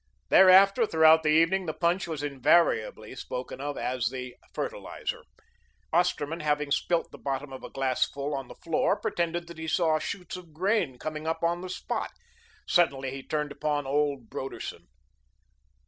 [0.29, 5.23] Thereafter throughout the evening the punch was invariably spoken of as the "Fertiliser."
[5.93, 9.99] Osterman, having spilt the bottom of a glassful on the floor, pretended that he saw
[9.99, 12.09] shoots of grain coming up on the spot.
[12.67, 14.87] Suddenly he turned upon old Broderson.